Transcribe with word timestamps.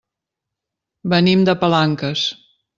Venim 1.15 1.45
de 1.51 1.57
Palanques. 1.65 2.27